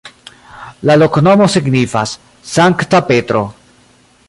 [0.89, 2.15] La loknomo signifas:
[2.55, 3.45] Sankta Petro.